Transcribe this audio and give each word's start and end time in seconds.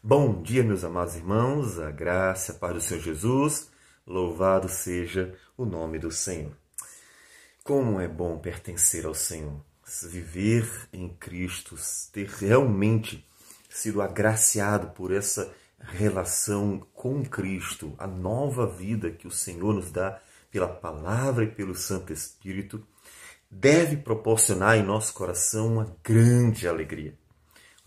Bom 0.00 0.40
dia, 0.40 0.62
meus 0.62 0.84
amados 0.84 1.16
irmãos, 1.16 1.80
a 1.80 1.90
graça 1.90 2.52
a 2.52 2.54
paz 2.54 2.72
do 2.72 2.80
Senhor 2.80 3.00
Jesus, 3.02 3.68
louvado 4.06 4.68
seja 4.68 5.34
o 5.56 5.64
nome 5.64 5.98
do 5.98 6.08
Senhor. 6.08 6.52
Como 7.64 8.00
é 8.00 8.06
bom 8.06 8.38
pertencer 8.38 9.04
ao 9.06 9.12
Senhor, 9.12 9.60
viver 10.04 10.70
em 10.92 11.08
Cristo, 11.08 11.74
ter 12.12 12.28
realmente 12.28 13.26
sido 13.68 14.00
agraciado 14.00 14.90
por 14.90 15.12
essa 15.12 15.52
relação 15.80 16.86
com 16.94 17.24
Cristo, 17.24 17.92
a 17.98 18.06
nova 18.06 18.68
vida 18.68 19.10
que 19.10 19.26
o 19.26 19.32
Senhor 19.32 19.74
nos 19.74 19.90
dá 19.90 20.20
pela 20.48 20.68
palavra 20.68 21.42
e 21.42 21.50
pelo 21.50 21.74
Santo 21.74 22.12
Espírito, 22.12 22.86
deve 23.50 23.96
proporcionar 23.96 24.76
em 24.76 24.82
nosso 24.84 25.12
coração 25.12 25.66
uma 25.72 25.96
grande 26.04 26.68
alegria 26.68 27.18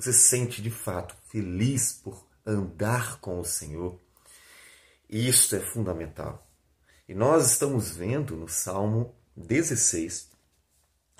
você 0.01 0.13
se 0.13 0.29
sente 0.29 0.61
de 0.61 0.71
fato 0.71 1.15
feliz 1.29 1.93
por 1.93 2.25
andar 2.45 3.19
com 3.19 3.39
o 3.39 3.45
Senhor. 3.45 3.99
Isso 5.09 5.55
é 5.55 5.59
fundamental. 5.59 6.47
E 7.07 7.13
nós 7.13 7.51
estamos 7.51 7.95
vendo 7.95 8.35
no 8.35 8.47
Salmo 8.47 9.13
16 9.35 10.31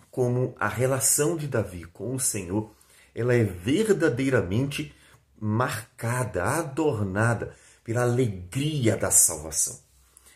como 0.09 0.53
a 0.59 0.67
relação 0.67 1.37
de 1.37 1.47
Davi 1.47 1.85
com 1.85 2.13
o 2.13 2.19
Senhor, 2.19 2.69
ela 3.15 3.33
é 3.33 3.43
verdadeiramente 3.43 4.93
marcada, 5.39 6.43
adornada 6.43 7.55
pela 7.83 8.01
alegria 8.01 8.97
da 8.97 9.09
salvação. 9.09 9.79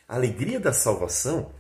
A 0.07 0.15
alegria 0.15 0.59
da 0.59 0.71
salvação 0.71 1.51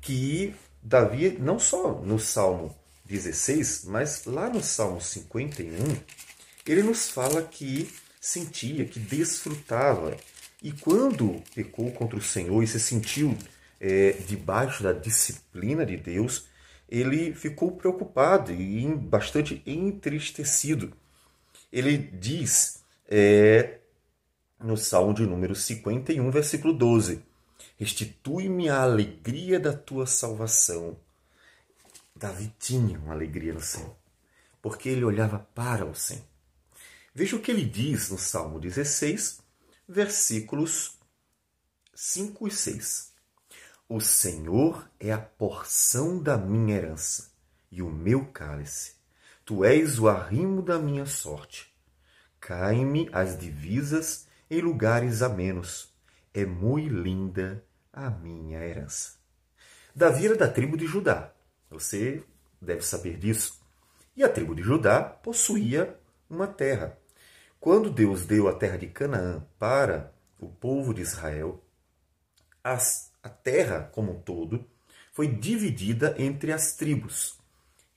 que 0.00 0.54
Davi, 0.80 1.36
não 1.38 1.58
só 1.58 1.94
no 1.94 2.18
Salmo 2.18 2.74
16, 3.06 3.84
mas 3.86 4.24
lá 4.24 4.48
no 4.48 4.62
Salmo 4.62 5.00
51, 5.00 5.96
ele 6.72 6.82
nos 6.82 7.10
fala 7.10 7.42
que 7.42 7.90
sentia, 8.20 8.84
que 8.84 8.98
desfrutava. 8.98 10.16
E 10.62 10.72
quando 10.72 11.42
pecou 11.54 11.92
contra 11.92 12.18
o 12.18 12.22
Senhor 12.22 12.62
e 12.62 12.66
se 12.66 12.80
sentiu 12.80 13.36
é, 13.78 14.12
debaixo 14.26 14.82
da 14.82 14.92
disciplina 14.92 15.84
de 15.84 15.96
Deus, 15.96 16.46
ele 16.88 17.34
ficou 17.34 17.72
preocupado 17.72 18.52
e 18.52 18.86
bastante 18.94 19.62
entristecido. 19.66 20.92
Ele 21.70 21.98
diz 21.98 22.82
é, 23.06 23.78
no 24.58 24.76
Salmo 24.76 25.12
de 25.12 25.26
número 25.26 25.54
51, 25.54 26.30
versículo 26.30 26.72
12: 26.72 27.22
Restitui-me 27.78 28.70
a 28.70 28.82
alegria 28.82 29.60
da 29.60 29.72
tua 29.72 30.06
salvação. 30.06 30.96
Davi 32.16 32.52
tinha 32.58 32.98
uma 32.98 33.12
alegria 33.12 33.52
no 33.52 33.60
Senhor, 33.60 33.94
porque 34.62 34.88
ele 34.88 35.04
olhava 35.04 35.46
para 35.54 35.84
o 35.84 35.94
Senhor. 35.94 36.33
Veja 37.16 37.36
o 37.36 37.40
que 37.40 37.52
ele 37.52 37.64
diz 37.64 38.10
no 38.10 38.18
Salmo 38.18 38.58
16, 38.58 39.38
versículos 39.88 40.98
5 41.94 42.48
e 42.48 42.50
6. 42.50 43.12
O 43.88 44.00
Senhor 44.00 44.90
é 44.98 45.12
a 45.12 45.18
porção 45.18 46.20
da 46.20 46.36
minha 46.36 46.74
herança 46.74 47.30
e 47.70 47.82
o 47.82 47.88
meu 47.88 48.26
cálice. 48.26 48.96
Tu 49.44 49.64
és 49.64 49.96
o 50.00 50.08
arrimo 50.08 50.60
da 50.60 50.76
minha 50.76 51.06
sorte. 51.06 51.72
Caem-me 52.40 53.08
as 53.12 53.38
divisas 53.38 54.26
em 54.50 54.60
lugares 54.60 55.22
amenos. 55.22 55.94
É 56.32 56.44
muito 56.44 56.92
linda 56.92 57.64
a 57.92 58.10
minha 58.10 58.58
herança. 58.58 59.12
Davi 59.94 60.26
era 60.26 60.36
da 60.36 60.48
tribo 60.48 60.76
de 60.76 60.86
Judá. 60.86 61.32
Você 61.70 62.24
deve 62.60 62.82
saber 62.82 63.16
disso. 63.18 63.62
E 64.16 64.24
a 64.24 64.28
tribo 64.28 64.52
de 64.52 64.64
Judá 64.64 65.00
possuía 65.00 65.96
uma 66.28 66.48
terra. 66.48 66.98
Quando 67.64 67.88
Deus 67.88 68.26
deu 68.26 68.46
a 68.46 68.52
terra 68.52 68.76
de 68.76 68.88
Canaã 68.88 69.42
para 69.58 70.12
o 70.38 70.48
povo 70.48 70.92
de 70.92 71.00
Israel, 71.00 71.64
as, 72.62 73.10
a 73.22 73.30
terra 73.30 73.88
como 73.90 74.12
um 74.12 74.20
todo 74.20 74.68
foi 75.14 75.28
dividida 75.28 76.14
entre 76.18 76.52
as 76.52 76.76
tribos. 76.76 77.38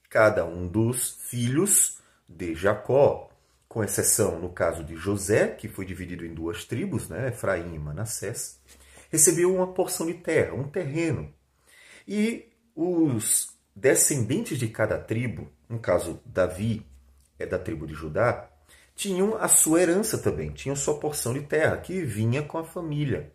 Cada 0.09 0.45
um 0.45 0.69
dos 0.69 1.17
filhos 1.29 1.99
de 2.29 2.55
Jacó, 2.55 3.29
com 3.67 3.83
exceção 3.83 4.39
no 4.39 4.53
caso 4.53 4.85
de 4.85 4.95
José, 4.95 5.47
que 5.49 5.67
foi 5.67 5.83
dividido 5.83 6.25
em 6.25 6.33
duas 6.33 6.63
tribos, 6.63 7.09
né, 7.09 7.27
Efraim 7.27 7.75
e 7.75 7.77
Manassés, 7.77 8.61
recebeu 9.11 9.53
uma 9.53 9.73
porção 9.73 10.05
de 10.05 10.13
terra, 10.13 10.53
um 10.53 10.69
terreno. 10.69 11.29
E 12.07 12.53
os 12.73 13.49
descendentes 13.75 14.57
de 14.57 14.69
cada 14.69 14.97
tribo, 14.97 15.51
no 15.67 15.77
caso 15.77 16.21
Davi 16.25 16.87
é 17.37 17.45
da 17.45 17.59
tribo 17.59 17.85
de 17.85 17.93
Judá, 17.93 18.49
tinham 18.97 19.37
a 19.37 19.47
sua 19.47 19.79
herança 19.79 20.17
também, 20.17 20.49
tinham 20.49 20.75
sua 20.75 20.99
porção 20.99 21.31
de 21.31 21.41
terra, 21.41 21.77
que 21.77 22.01
vinha 22.01 22.41
com 22.41 22.57
a 22.57 22.63
família. 22.63 23.31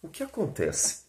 O 0.00 0.08
que 0.08 0.22
acontece? 0.22 1.02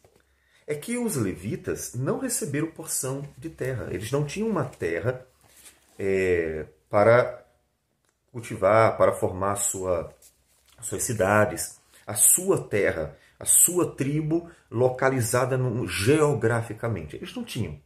É 0.66 0.74
que 0.74 0.98
os 0.98 1.16
levitas 1.16 1.94
não 1.94 2.18
receberam 2.18 2.72
porção 2.72 3.24
de 3.38 3.48
terra. 3.48 3.88
Eles 3.92 4.12
não 4.12 4.26
tinham 4.26 4.50
uma 4.50 4.66
terra 4.66 5.24
é, 6.00 6.66
para 6.90 7.46
cultivar, 8.32 8.98
para 8.98 9.14
formar 9.14 9.56
sua, 9.56 10.12
suas 10.82 11.04
cidades, 11.04 11.80
a 12.08 12.16
sua 12.16 12.68
terra, 12.68 13.16
a 13.40 13.46
sua 13.46 13.96
tribo 13.96 14.50
localizada 14.72 15.60
no, 15.60 15.88
geograficamente. 15.88 17.16
Eles 17.18 17.36
não 17.36 17.44
tinham. 17.44 17.80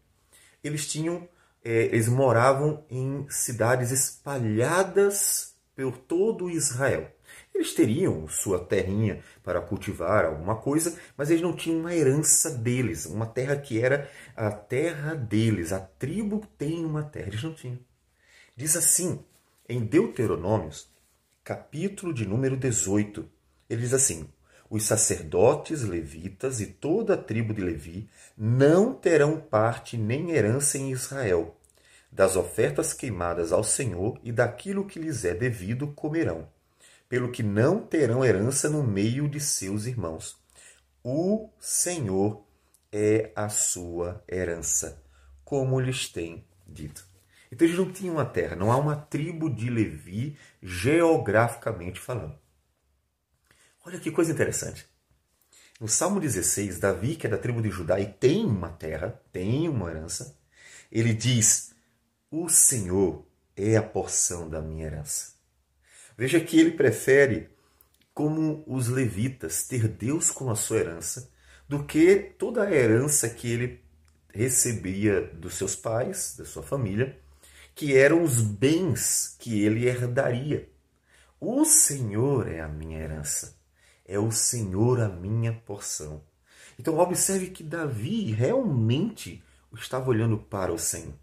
Eles 0.64 0.90
tinham, 0.90 1.28
é, 1.62 1.88
eles 1.88 2.08
moravam 2.08 2.86
em 2.90 3.26
cidades 3.30 3.92
espalhadas 3.92 5.53
por 5.76 5.98
todo 5.98 6.50
Israel. 6.50 7.12
Eles 7.54 7.74
teriam 7.74 8.28
sua 8.28 8.60
terrinha 8.60 9.24
para 9.44 9.62
cultivar 9.62 10.26
alguma 10.26 10.56
coisa, 10.56 10.98
mas 11.18 11.30
eles 11.30 11.42
não 11.42 11.56
tinham 11.56 11.80
uma 11.80 11.96
herança 11.96 12.50
deles, 12.50 13.06
uma 13.06 13.26
terra 13.26 13.56
que 13.56 13.80
era 13.80 14.10
a 14.36 14.52
terra 14.52 15.16
deles. 15.16 15.72
A 15.72 15.80
tribo 15.80 16.46
tem 16.58 16.84
uma 16.86 17.04
terra, 17.04 17.28
eles 17.28 17.44
não 17.44 17.54
tinham. 17.54 17.80
Diz 18.56 18.76
assim, 18.76 19.24
em 19.68 19.80
Deuteronômios, 19.80 20.92
capítulo 21.44 22.14
de 22.14 22.26
número 22.26 22.56
18, 22.56 23.28
ele 23.70 23.82
diz 23.82 23.94
assim: 23.94 24.30
Os 24.70 24.84
sacerdotes 24.84 25.82
levitas 25.84 26.62
e 26.62 26.68
toda 26.68 27.16
a 27.16 27.18
tribo 27.18 27.54
de 27.54 27.62
Levi 27.62 28.10
não 28.38 28.94
terão 28.94 29.40
parte 29.40 29.98
nem 29.98 30.32
herança 30.32 30.78
em 30.78 30.92
Israel 30.92 31.56
das 32.14 32.36
ofertas 32.36 32.94
queimadas 32.94 33.52
ao 33.52 33.64
Senhor 33.64 34.20
e 34.24 34.32
daquilo 34.32 34.86
que 34.86 35.00
lhes 35.00 35.26
é 35.26 35.34
devido 35.34 35.88
comerão, 35.88 36.48
pelo 37.10 37.32
que 37.32 37.42
não 37.42 37.80
terão 37.80 38.24
herança 38.24 38.70
no 38.70 38.84
meio 38.84 39.28
de 39.28 39.40
seus 39.40 39.86
irmãos. 39.86 40.38
O 41.04 41.50
Senhor 41.60 42.46
é 42.92 43.32
a 43.36 43.50
sua 43.50 44.24
herança, 44.30 45.04
como 45.44 45.80
lhes 45.80 46.08
tem 46.08 46.46
dito. 46.68 47.04
Então 47.52 47.68
eles 47.68 47.78
não 47.78 47.92
tinham 47.92 48.16
uma 48.16 48.26
terra, 48.26 48.56
não 48.56 48.72
há 48.72 48.78
uma 48.78 48.96
tribo 48.96 49.50
de 49.50 49.70
Levi 49.70 50.38
geograficamente 50.62 52.00
falando. 52.00 52.38
Olha 53.86 54.00
que 54.00 54.12
coisa 54.12 54.32
interessante. 54.32 54.88
No 55.82 55.88
Salmo 55.88 56.20
16, 56.20 56.80
Davi, 56.80 57.16
que 57.16 57.26
é 57.26 57.30
da 57.30 57.38
tribo 57.38 57.62
de 57.62 57.70
Judá 57.70 58.00
e 58.00 58.06
tem 58.06 58.46
uma 58.46 58.70
terra, 58.70 59.20
tem 59.32 59.68
uma 59.68 59.90
herança, 59.90 60.38
ele 60.92 61.14
diz: 61.14 61.73
o 62.36 62.50
Senhor 62.50 63.24
é 63.56 63.78
a 63.78 63.84
porção 63.84 64.50
da 64.50 64.60
minha 64.60 64.88
herança. 64.88 65.34
Veja 66.18 66.40
que 66.42 66.60
ele 66.60 66.72
prefere, 66.72 67.52
como 68.12 68.64
os 68.66 68.88
levitas, 68.88 69.68
ter 69.68 69.88
Deus 69.88 70.32
como 70.32 70.50
a 70.50 70.56
sua 70.56 70.78
herança, 70.78 71.30
do 71.70 71.84
que 71.84 72.16
toda 72.40 72.64
a 72.64 72.72
herança 72.74 73.30
que 73.30 73.52
ele 73.52 73.84
recebia 74.34 75.22
dos 75.22 75.54
seus 75.54 75.76
pais, 75.76 76.34
da 76.36 76.44
sua 76.44 76.64
família, 76.64 77.20
que 77.76 77.96
eram 77.96 78.24
os 78.24 78.42
bens 78.42 79.36
que 79.38 79.62
ele 79.62 79.86
herdaria. 79.88 80.68
O 81.40 81.64
Senhor 81.66 82.48
é 82.48 82.62
a 82.62 82.68
minha 82.68 82.98
herança, 82.98 83.56
é 84.04 84.18
o 84.18 84.32
Senhor 84.32 85.00
a 85.02 85.08
minha 85.08 85.54
porção. 85.54 86.24
Então, 86.80 86.98
observe 86.98 87.52
que 87.52 87.64
Davi 87.64 88.32
realmente 88.32 89.44
estava 89.72 90.10
olhando 90.10 90.40
para 90.40 90.74
o 90.74 90.80
Senhor. 90.80 91.23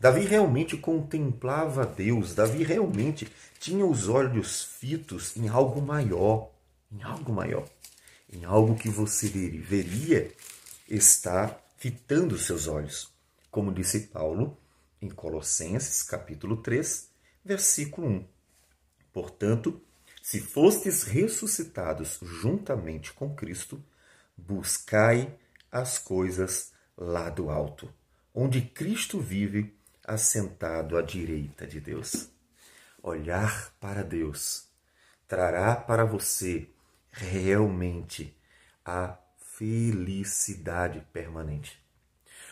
Davi 0.00 0.24
realmente 0.24 0.76
contemplava 0.76 1.84
Deus, 1.84 2.32
Davi 2.32 2.62
realmente 2.62 3.28
tinha 3.58 3.84
os 3.84 4.08
olhos 4.08 4.62
fitos 4.62 5.36
em 5.36 5.48
algo 5.48 5.82
maior, 5.82 6.52
em 6.92 7.02
algo 7.02 7.32
maior, 7.32 7.68
em 8.32 8.44
algo 8.44 8.76
que 8.76 8.88
você 8.88 9.28
deveria 9.28 10.32
estar 10.88 11.60
fitando 11.76 12.38
seus 12.38 12.68
olhos. 12.68 13.12
Como 13.50 13.72
disse 13.72 14.06
Paulo 14.06 14.56
em 15.02 15.08
Colossenses, 15.08 16.04
capítulo 16.04 16.58
3, 16.58 17.10
versículo 17.44 18.06
1. 18.06 18.24
Portanto, 19.12 19.80
se 20.22 20.40
fostes 20.40 21.02
ressuscitados 21.02 22.20
juntamente 22.22 23.12
com 23.12 23.34
Cristo, 23.34 23.82
buscai 24.36 25.34
as 25.72 25.98
coisas 25.98 26.72
lá 26.96 27.28
do 27.30 27.50
alto, 27.50 27.92
onde 28.32 28.60
Cristo 28.60 29.18
vive 29.18 29.77
assentado 30.08 30.96
à 30.96 31.02
direita 31.02 31.66
de 31.66 31.80
Deus. 31.80 32.30
Olhar 33.02 33.72
para 33.78 34.02
Deus, 34.02 34.66
trará 35.28 35.76
para 35.76 36.04
você 36.04 36.68
realmente 37.12 38.34
a 38.84 39.18
felicidade 39.36 41.06
permanente. 41.12 41.80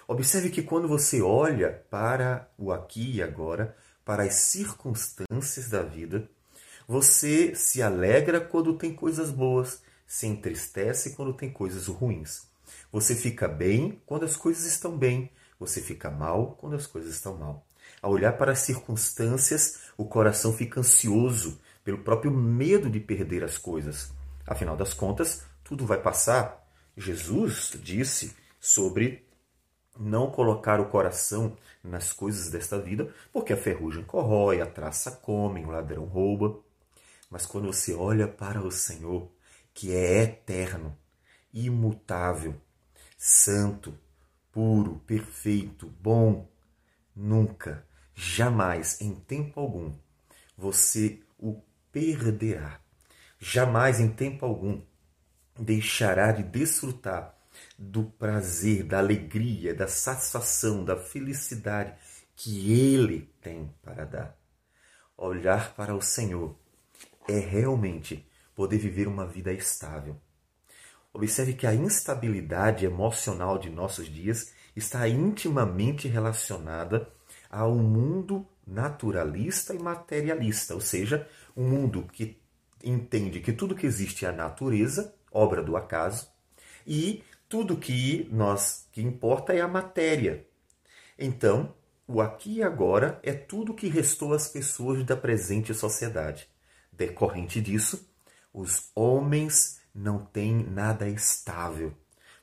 Observe 0.07 0.51
que 0.51 0.63
quando 0.63 0.87
você 0.87 1.21
olha 1.21 1.85
para 1.91 2.49
o 2.59 2.71
aqui 2.71 3.17
e 3.17 3.23
agora, 3.23 3.77
para 4.05 4.23
as 4.23 4.35
circunstâncias 4.35 5.69
da 5.69 5.83
vida, 5.83 6.29
você 6.87 7.55
se 7.57 7.83
alegra 7.83 8.41
quando 8.41 8.79
tem 8.79 8.95
coisas 8.95 9.31
boas, 9.31 9.83
se 10.07 10.27
entristece 10.27 11.17
quando 11.17 11.35
tem 11.35 11.51
coisas 11.51 11.89
ruins. 11.89 12.47
Você 12.93 13.17
fica 13.17 13.49
bem 13.49 14.01
quando 14.07 14.25
as 14.25 14.37
coisas 14.37 14.65
estão 14.65 14.97
bem, 14.97 15.33
você 15.59 15.81
fica 15.81 16.11
mal 16.11 16.57
quando 16.59 16.77
as 16.77 16.87
coisas 16.87 17.15
estão 17.15 17.37
mal. 17.37 17.67
Ao 18.03 18.13
olhar 18.13 18.33
para 18.37 18.53
as 18.53 18.61
circunstâncias, 18.61 19.81
o 19.97 20.05
coração 20.05 20.53
fica 20.53 20.81
ansioso 20.81 21.61
pelo 21.85 21.99
próprio 21.99 22.31
medo 22.31 22.91
de 22.91 23.01
perder 23.01 23.45
as 23.45 23.57
coisas. 23.57 24.13
Afinal 24.47 24.77
das 24.77 24.93
contas, 24.93 25.45
tudo 25.65 25.87
vai 25.87 26.01
passar. 26.01 26.65
Jesus 26.97 27.73
disse 27.83 28.35
sobre 28.61 29.27
não 29.99 30.31
colocar 30.31 30.81
o 30.81 30.89
coração 30.89 31.57
nas 31.83 32.13
coisas 32.13 32.51
desta 32.51 32.79
vida, 32.79 33.13
porque 33.33 33.53
a 33.53 33.57
ferrugem 33.57 34.05
corrói, 34.05 34.61
a 34.61 34.67
traça 34.67 35.11
come, 35.11 35.65
o 35.65 35.71
ladrão 35.71 36.05
rouba. 36.05 36.61
Mas 37.31 37.47
quando 37.47 37.67
você 37.67 37.95
olha 37.95 38.29
para 38.29 38.61
o 38.61 38.71
Senhor, 38.71 39.31
que 39.73 39.95
é 39.95 40.23
eterno, 40.23 40.97
imutável, 41.53 42.55
santo, 43.17 43.97
puro, 44.57 45.01
perfeito, 45.01 45.87
bom, 46.01 46.51
nunca, 47.15 47.87
jamais, 48.15 48.99
em 49.03 49.15
tempo 49.15 49.61
algum, 49.61 49.93
você 50.57 51.21
o 51.39 51.61
perderá. 51.93 52.81
Jamais, 53.39 54.01
em 54.01 54.09
tempo 54.09 54.47
algum, 54.47 54.81
deixará 55.59 56.33
de 56.33 56.43
desfrutar 56.43 57.37
do 57.79 58.05
prazer, 58.05 58.85
da 58.85 58.97
alegria, 58.97 59.75
da 59.75 59.87
satisfação, 59.87 60.83
da 60.83 60.97
felicidade 60.97 61.95
que 62.35 62.73
Ele 62.73 63.31
tem 63.43 63.71
para 63.83 64.07
dar. 64.07 64.39
Olhar 65.19 65.75
para 65.75 65.95
o 65.95 66.01
Senhor 66.01 66.59
é 67.29 67.39
realmente 67.39 68.27
poder 68.55 68.79
viver 68.79 69.07
uma 69.07 69.27
vida 69.27 69.53
estável. 69.53 70.19
Observe 71.17 71.55
que 71.55 71.67
a 71.67 71.75
instabilidade 71.75 72.85
emocional 72.85 73.59
de 73.59 73.71
nossos 73.71 74.07
dias 74.07 74.53
está 74.77 75.09
intimamente 75.09 76.07
relacionada 76.09 77.11
ao 77.49 77.75
mundo 77.75 78.47
naturalista 78.67 79.73
e 79.73 79.79
materialista, 79.79 80.75
ou 80.75 80.81
seja, 80.81 81.27
um 81.57 81.67
mundo 81.67 82.07
que 82.13 82.39
entende 82.85 83.41
que 83.41 83.51
tudo 83.51 83.75
que 83.75 83.87
existe 83.87 84.27
é 84.27 84.29
a 84.29 84.33
natureza, 84.33 85.15
obra 85.33 85.63
do 85.63 85.75
acaso, 85.75 86.29
e 86.87 87.25
tudo 87.49 87.79
que 87.79 88.29
nós 88.31 88.87
que 88.93 89.01
importa 89.01 89.55
é 89.55 89.63
a 89.63 89.69
matéria. 89.69 90.47
Então, 91.19 91.75
o 92.07 92.21
aqui 92.21 92.57
e 92.57 92.63
agora 92.63 93.19
é 93.23 93.33
tudo 93.33 93.73
que 93.73 93.89
restou 93.89 94.35
às 94.35 94.49
pessoas 94.49 95.03
da 95.03 95.17
presente 95.17 95.73
sociedade. 95.73 96.47
Decorrente 96.93 97.59
disso, 97.59 98.07
os 98.53 98.91
homens 98.95 99.81
não 99.97 100.19
têm 100.19 100.63
nada 100.63 101.09
estável, 101.09 101.93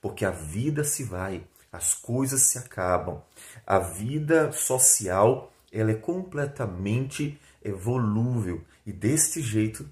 porque 0.01 0.25
a 0.25 0.31
vida 0.31 0.83
se 0.83 1.03
vai, 1.03 1.45
as 1.71 1.93
coisas 1.93 2.41
se 2.41 2.57
acabam. 2.57 3.21
A 3.65 3.77
vida 3.77 4.51
social 4.51 5.53
ela 5.71 5.91
é 5.91 5.95
completamente 5.95 7.39
volúvel 7.77 8.61
e 8.85 8.91
deste 8.91 9.41
jeito 9.41 9.89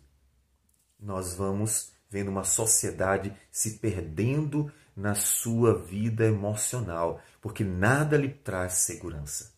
nós 0.99 1.33
vamos 1.33 1.91
vendo 2.09 2.29
uma 2.29 2.43
sociedade 2.43 3.33
se 3.49 3.77
perdendo 3.79 4.71
na 4.95 5.15
sua 5.15 5.77
vida 5.77 6.25
emocional, 6.25 7.21
porque 7.41 7.63
nada 7.63 8.17
lhe 8.17 8.29
traz 8.29 8.73
segurança. 8.73 9.53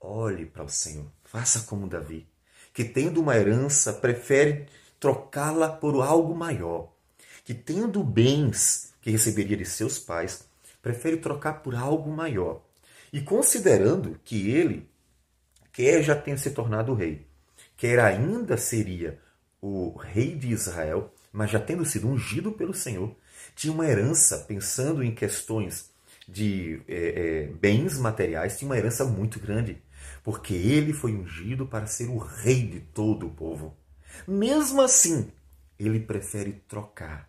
Olhe 0.00 0.44
para 0.44 0.64
o 0.64 0.68
Senhor, 0.68 1.06
faça 1.24 1.60
como 1.60 1.88
Davi, 1.88 2.28
que 2.74 2.84
tendo 2.84 3.20
uma 3.20 3.36
herança 3.36 3.92
prefere 3.92 4.66
trocá-la 4.98 5.68
por 5.68 6.02
algo 6.02 6.34
maior, 6.34 6.92
que 7.48 7.54
tendo 7.54 8.04
bens 8.04 8.92
que 9.00 9.10
receberia 9.10 9.56
de 9.56 9.64
seus 9.64 9.98
pais, 9.98 10.46
prefere 10.82 11.16
trocar 11.16 11.62
por 11.62 11.74
algo 11.74 12.10
maior. 12.10 12.62
E 13.10 13.22
considerando 13.22 14.20
que 14.22 14.50
ele 14.50 14.86
quer 15.72 16.02
já 16.02 16.14
tenha 16.14 16.36
se 16.36 16.50
tornado 16.50 16.92
rei, 16.92 17.26
quer 17.74 18.00
ainda 18.00 18.58
seria 18.58 19.18
o 19.62 19.96
rei 19.96 20.34
de 20.34 20.48
Israel, 20.48 21.10
mas 21.32 21.50
já 21.50 21.58
tendo 21.58 21.86
sido 21.86 22.06
ungido 22.06 22.52
pelo 22.52 22.74
Senhor, 22.74 23.16
tinha 23.56 23.72
uma 23.72 23.86
herança, 23.86 24.40
pensando 24.40 25.02
em 25.02 25.14
questões 25.14 25.88
de 26.28 26.82
é, 26.86 27.46
é, 27.46 27.46
bens 27.46 27.96
materiais, 27.96 28.58
tinha 28.58 28.68
uma 28.68 28.76
herança 28.76 29.06
muito 29.06 29.40
grande, 29.40 29.82
porque 30.22 30.52
ele 30.52 30.92
foi 30.92 31.14
ungido 31.14 31.66
para 31.66 31.86
ser 31.86 32.10
o 32.10 32.18
rei 32.18 32.66
de 32.66 32.80
todo 32.80 33.26
o 33.26 33.30
povo. 33.30 33.74
Mesmo 34.26 34.82
assim, 34.82 35.32
ele 35.78 35.98
prefere 35.98 36.52
trocar 36.68 37.27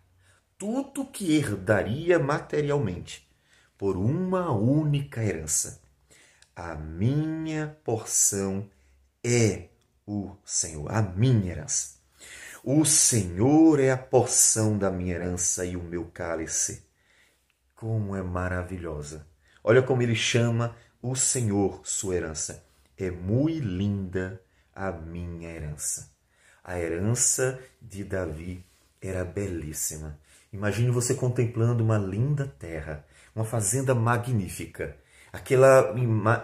tudo 0.60 1.06
que 1.06 1.34
herdaria 1.34 2.18
materialmente 2.18 3.26
por 3.78 3.96
uma 3.96 4.52
única 4.52 5.24
herança. 5.24 5.80
A 6.54 6.74
minha 6.74 7.78
porção 7.82 8.68
é 9.24 9.68
o 10.06 10.36
Senhor, 10.44 10.92
a 10.92 11.00
minha 11.00 11.50
herança. 11.50 11.94
O 12.62 12.84
Senhor 12.84 13.80
é 13.80 13.90
a 13.90 13.96
porção 13.96 14.76
da 14.76 14.90
minha 14.90 15.14
herança 15.14 15.64
e 15.64 15.78
o 15.78 15.82
meu 15.82 16.04
cálice. 16.12 16.84
Como 17.74 18.14
é 18.14 18.22
maravilhosa! 18.22 19.26
Olha 19.64 19.82
como 19.82 20.02
ele 20.02 20.14
chama 20.14 20.76
o 21.00 21.16
Senhor 21.16 21.80
sua 21.84 22.16
herança. 22.16 22.62
É 22.98 23.10
muito 23.10 23.66
linda 23.66 24.38
a 24.74 24.92
minha 24.92 25.48
herança. 25.48 26.12
A 26.62 26.78
herança 26.78 27.58
de 27.80 28.04
Davi 28.04 28.62
era 29.00 29.24
belíssima. 29.24 30.19
Imagine 30.52 30.90
você 30.90 31.14
contemplando 31.14 31.84
uma 31.84 31.98
linda 31.98 32.46
terra, 32.46 33.04
uma 33.34 33.44
fazenda 33.44 33.94
magnífica, 33.94 34.96
aquela 35.32 35.92
ima 35.96 36.42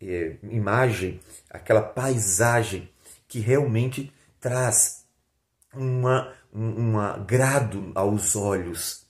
é, 0.00 0.36
imagem, 0.42 1.20
aquela 1.48 1.82
paisagem 1.82 2.90
que 3.26 3.40
realmente 3.40 4.12
traz 4.38 5.06
uma, 5.72 6.32
um 6.52 6.98
agrado 6.98 7.92
aos 7.94 8.36
olhos. 8.36 9.06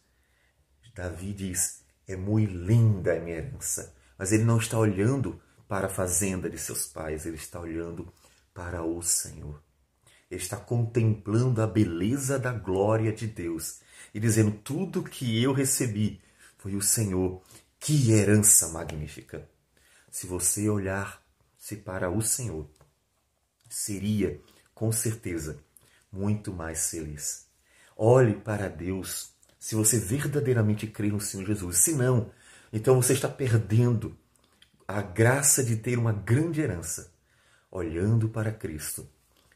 Davi 0.95 1.33
diz: 1.33 1.83
é 2.07 2.17
muito 2.17 2.53
linda 2.53 3.15
a 3.17 3.21
minha 3.21 3.37
herança. 3.37 3.95
Mas 4.19 4.33
ele 4.33 4.45
não 4.45 4.59
está 4.59 4.79
olhando 4.79 5.41
para 5.69 5.87
a 5.87 5.91
fazenda 5.91 6.49
de 6.49 6.57
seus 6.57 6.87
pais, 6.87 7.27
ele 7.27 7.37
está 7.37 7.61
olhando 7.61 8.11
para 8.55 8.83
o 8.83 9.03
Senhor. 9.03 9.63
Está 10.37 10.57
contemplando 10.57 11.63
a 11.63 11.67
beleza 11.67 12.39
da 12.39 12.53
glória 12.53 13.13
de 13.13 13.27
Deus 13.27 13.81
e 14.15 14.21
dizendo: 14.21 14.53
tudo 14.63 15.03
que 15.03 15.43
eu 15.43 15.53
recebi 15.53 16.21
foi 16.59 16.77
o 16.77 16.83
Senhor. 16.83 17.43
Que 17.79 18.13
herança 18.13 18.69
magnífica! 18.69 19.49
Se 20.11 20.27
você 20.27 20.69
olhar-se 20.69 21.77
para 21.77 22.11
o 22.11 22.23
Senhor, 22.23 22.69
seria 23.69 24.41
com 24.75 24.91
certeza 24.93 25.59
muito 26.11 26.53
mais 26.53 26.91
feliz. 26.91 27.47
Olhe 27.97 28.35
para 28.35 28.69
Deus 28.69 29.33
se 29.59 29.75
você 29.75 29.99
verdadeiramente 29.99 30.87
crê 30.87 31.09
no 31.09 31.21
Senhor 31.21 31.47
Jesus. 31.47 31.79
Se 31.79 31.93
não, 31.93 32.31
então 32.73 33.01
você 33.01 33.13
está 33.13 33.29
perdendo 33.29 34.17
a 34.87 35.03
graça 35.03 35.65
de 35.65 35.77
ter 35.77 35.99
uma 35.99 36.13
grande 36.13 36.61
herança. 36.61 37.13
Olhando 37.71 38.29
para 38.29 38.53
Cristo, 38.53 39.09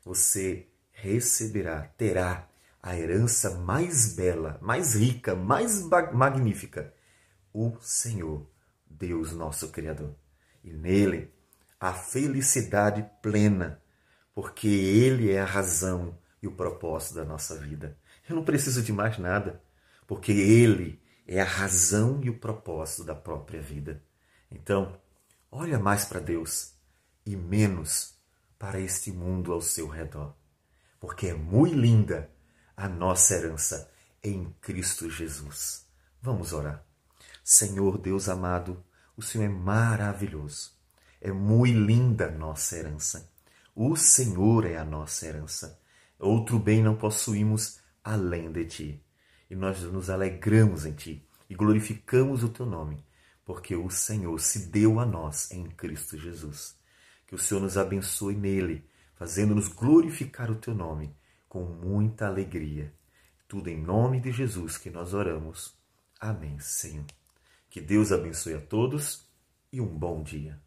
você 0.05 0.67
receberá, 1.01 1.83
terá 1.97 2.49
a 2.83 2.97
herança 2.97 3.59
mais 3.59 4.15
bela, 4.15 4.59
mais 4.63 4.95
rica, 4.95 5.35
mais 5.35 5.83
magnífica, 6.13 6.95
o 7.53 7.77
Senhor, 7.81 8.47
Deus 8.89 9.33
nosso 9.33 9.69
Criador. 9.71 10.15
E 10.63 10.73
nele 10.73 11.33
a 11.79 11.93
felicidade 11.93 13.09
plena, 13.23 13.81
porque 14.35 14.69
Ele 14.69 15.31
é 15.31 15.41
a 15.41 15.47
razão 15.47 16.19
e 16.43 16.47
o 16.47 16.53
propósito 16.53 17.15
da 17.15 17.25
nossa 17.25 17.57
vida. 17.59 17.97
Eu 18.29 18.37
não 18.37 18.45
preciso 18.45 18.83
de 18.83 18.93
mais 18.93 19.19
nada, 19.19 19.63
porque 20.07 20.33
Ele 20.33 21.01
é 21.27 21.41
a 21.41 21.45
razão 21.45 22.21
e 22.23 22.31
o 22.31 22.39
propósito 22.39 23.05
da 23.05 23.15
própria 23.15 23.61
vida. 23.61 24.03
Então, 24.51 25.01
olha 25.51 25.79
mais 25.79 26.05
para 26.05 26.21
Deus 26.21 26.75
e 27.25 27.37
menos 27.37 28.15
para 28.59 28.81
este 28.81 29.11
mundo 29.11 29.53
ao 29.53 29.63
seu 29.63 29.89
redor, 29.89 30.35
porque 31.01 31.29
é 31.29 31.35
muito 31.35 31.75
linda 31.75 32.31
a 32.77 32.89
nossa 32.89 33.35
herança 33.35 33.91
em 34.23 34.55
Cristo 34.61 35.09
Jesus. 35.11 35.87
Vamos 36.23 36.53
orar. 36.53 36.85
Senhor 37.43 37.99
Deus 37.99 38.29
amado, 38.29 38.85
o 39.17 39.23
Senhor 39.23 39.45
é 39.45 39.49
maravilhoso. 39.49 40.73
É 41.21 41.33
muito 41.33 41.79
linda 41.79 42.29
a 42.29 42.31
nossa 42.31 42.77
herança. 42.77 43.31
O 43.75 43.97
Senhor 43.97 44.67
é 44.67 44.77
a 44.77 44.85
nossa 44.85 45.27
herança. 45.27 45.81
outro 46.19 46.59
bem 46.59 46.83
não 46.83 46.97
possuímos 46.97 47.81
além 48.05 48.53
de 48.53 48.65
ti. 48.67 49.07
E 49.49 49.57
nós 49.57 49.81
nos 49.81 50.11
alegramos 50.11 50.85
em 50.85 50.93
ti 50.93 51.27
e 51.49 51.55
glorificamos 51.55 52.45
o 52.45 52.49
teu 52.49 52.65
nome, 52.65 53.05
porque 53.45 53.75
o 53.75 53.91
Senhor 53.91 54.39
se 54.39 54.67
deu 54.69 55.01
a 55.01 55.07
nós 55.07 55.51
em 55.51 55.65
Cristo 55.65 56.17
Jesus. 56.17 56.77
Que 57.27 57.35
o 57.35 57.39
Senhor 57.39 57.61
nos 57.61 57.77
abençoe 57.77 58.37
nele, 58.37 58.89
fazendo-nos 59.21 59.69
glorificar 59.69 60.51
o 60.51 60.55
teu 60.55 60.75
nome 60.75 61.15
com 61.47 61.63
muita 61.63 62.27
alegria. 62.27 62.91
Tudo 63.47 63.69
em 63.69 63.79
nome 63.79 64.19
de 64.19 64.33
Jesus 64.33 64.79
que 64.79 64.89
nós 64.89 65.13
oramos. 65.13 65.77
Amém, 66.19 66.59
Senhor. 66.59 67.05
Que 67.69 67.83
Deus 67.83 68.13
abençoe 68.13 68.55
a 68.55 68.61
todos 68.63 69.29
e 69.71 69.79
um 69.79 69.87
bom 69.87 70.23
dia. 70.23 70.59